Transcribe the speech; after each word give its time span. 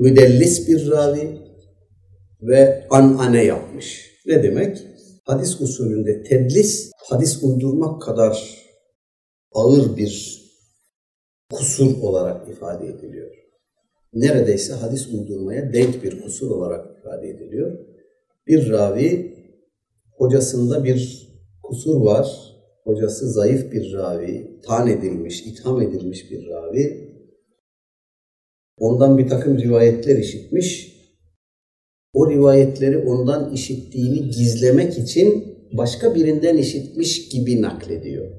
müdellis 0.00 0.68
bir 0.68 0.90
ravi 0.90 1.40
ve 2.42 2.86
anane 2.90 3.44
yapmış. 3.44 4.10
Ne 4.26 4.42
demek? 4.42 4.86
Hadis 5.24 5.60
usulünde 5.60 6.22
tedlis, 6.22 6.90
hadis 6.96 7.42
uydurmak 7.42 8.02
kadar 8.02 8.64
ağır 9.52 9.96
bir 9.96 10.40
kusur 11.52 12.02
olarak 12.02 12.48
ifade 12.48 12.86
ediliyor. 12.86 13.30
Neredeyse 14.14 14.72
hadis 14.72 15.06
uydurmaya 15.06 15.72
denk 15.72 16.04
bir 16.04 16.22
kusur 16.22 16.50
olarak 16.50 16.98
ifade 16.98 17.28
ediliyor. 17.28 17.78
Bir 18.46 18.70
ravi 18.70 19.34
hocasında 20.12 20.84
bir 20.84 21.28
kusur 21.62 22.00
var. 22.00 22.50
Hocası 22.84 23.30
zayıf 23.30 23.72
bir 23.72 23.92
ravi, 23.92 24.60
tan 24.66 24.88
edilmiş, 24.88 25.46
itham 25.46 25.82
edilmiş 25.82 26.30
bir 26.30 26.46
ravi. 26.46 27.09
Ondan 28.80 29.18
bir 29.18 29.28
takım 29.28 29.58
rivayetler 29.58 30.16
işitmiş. 30.16 30.96
O 32.14 32.30
rivayetleri 32.30 32.98
ondan 32.98 33.52
işittiğini 33.54 34.30
gizlemek 34.30 34.98
için 34.98 35.58
başka 35.72 36.14
birinden 36.14 36.56
işitmiş 36.56 37.28
gibi 37.28 37.62
naklediyor. 37.62 38.30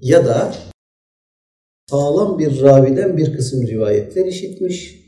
Ya 0.00 0.26
da 0.26 0.54
sağlam 1.90 2.38
bir 2.38 2.62
raviden 2.62 3.16
bir 3.16 3.36
kısım 3.36 3.66
rivayetler 3.66 4.26
işitmiş. 4.26 5.04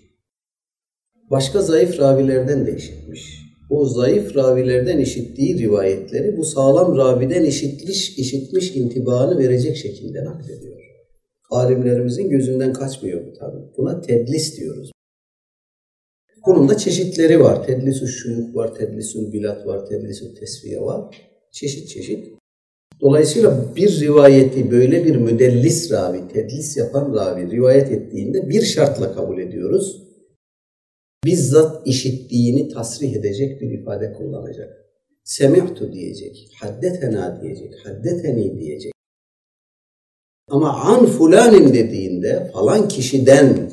Başka 1.30 1.62
zayıf 1.62 1.98
ravilerden 2.00 2.66
de 2.66 2.76
işitmiş. 2.76 3.46
O 3.70 3.86
zayıf 3.86 4.36
ravilerden 4.36 4.98
işittiği 4.98 5.58
rivayetleri 5.58 6.36
bu 6.36 6.44
sağlam 6.44 6.96
raviden 6.96 7.44
işitmiş, 7.44 8.18
işitmiş 8.18 8.76
intibaını 8.76 9.38
verecek 9.38 9.76
şekilde 9.76 10.24
naklediyor. 10.24 10.76
Alimlerimizin 11.50 12.30
gözünden 12.30 12.72
kaçmıyor 12.72 13.34
tabi. 13.34 13.56
Buna 13.76 14.00
tedlis 14.00 14.56
diyoruz. 14.56 14.90
Bunun 16.46 16.68
da 16.68 16.76
çeşitleri 16.76 17.40
var. 17.40 17.66
Tedlisü 17.66 18.08
şuyuk 18.08 18.56
var, 18.56 18.74
tedlisü 18.74 19.32
bilat 19.32 19.66
var, 19.66 19.86
tedlisü 19.86 20.34
tesviye 20.34 20.80
var. 20.80 21.16
Çeşit 21.52 21.88
çeşit. 21.88 22.36
Dolayısıyla 23.00 23.76
bir 23.76 24.00
rivayeti 24.00 24.70
böyle 24.70 25.04
bir 25.04 25.16
müdellis 25.16 25.92
ravi, 25.92 26.28
tedlis 26.28 26.76
yapan 26.76 27.14
ravi 27.14 27.50
rivayet 27.50 27.92
ettiğinde 27.92 28.48
bir 28.48 28.62
şartla 28.62 29.14
kabul 29.14 29.38
ediyoruz. 29.38 30.02
Bizzat 31.24 31.86
işittiğini 31.86 32.68
tasrih 32.68 33.16
edecek 33.16 33.60
bir 33.60 33.70
ifade 33.70 34.12
kullanacak. 34.12 34.86
Semi'tu 35.24 35.92
diyecek, 35.92 36.48
haddetena 36.60 37.42
diyecek, 37.42 37.74
haddeteni 37.84 38.58
diyecek. 38.58 38.92
Ama 40.48 40.72
an 40.72 41.06
fulanin 41.06 41.74
dediğinde 41.74 42.50
falan 42.52 42.88
kişiden, 42.88 43.70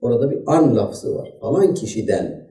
orada 0.00 0.30
bir 0.30 0.38
an 0.46 0.76
lafzı 0.76 1.14
var, 1.14 1.32
falan 1.40 1.74
kişiden. 1.74 2.48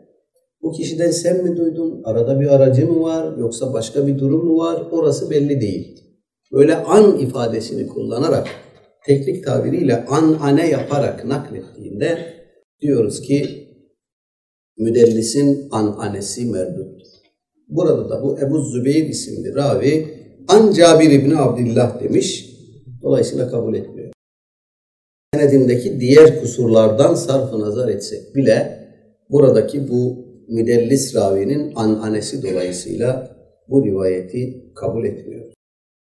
Bu 0.61 0.71
kişiden 0.71 1.11
sen 1.11 1.43
mi 1.43 1.57
duydun, 1.57 2.01
arada 2.03 2.39
bir 2.39 2.47
aracı 2.47 2.88
mı 2.91 3.01
var, 3.01 3.38
yoksa 3.38 3.73
başka 3.73 4.07
bir 4.07 4.19
durum 4.19 4.45
mu 4.45 4.57
var, 4.57 4.83
orası 4.91 5.29
belli 5.29 5.61
değil 5.61 6.07
böyle 6.51 6.75
an 6.75 7.19
ifadesini 7.19 7.88
kullanarak 7.88 8.47
teknik 9.05 9.45
tabiriyle 9.45 10.05
an 10.05 10.38
ane 10.41 10.69
yaparak 10.69 11.25
naklettiğinde 11.25 12.17
diyoruz 12.81 13.21
ki 13.21 13.67
müdellisin 14.77 15.67
an 15.71 15.95
anesi 15.97 16.45
merduttur. 16.45 17.07
Burada 17.67 18.09
da 18.09 18.23
bu 18.23 18.39
Ebu 18.39 18.61
Zübeyir 18.61 19.09
isimli 19.09 19.55
ravi 19.55 20.07
an 20.47 20.73
Cabir 20.73 21.11
İbni 21.11 21.38
Abdillah 21.38 22.03
demiş. 22.03 22.56
Dolayısıyla 23.08 23.52
kabul 23.52 23.75
etmiyor. 23.75 24.11
Senedindeki 25.33 26.00
diğer 26.00 26.41
kusurlardan 26.41 27.16
sarfı 27.16 27.59
nazar 27.59 27.89
etsek 27.89 28.36
bile 28.36 28.88
buradaki 29.30 29.89
bu 29.89 30.25
müdellis 30.47 31.16
ravinin 31.16 31.73
an 31.75 31.89
anesi 31.95 32.44
dolayısıyla 32.44 33.38
bu 33.67 33.85
rivayeti 33.85 34.73
kabul 34.75 35.05
etmiyor. 35.05 35.56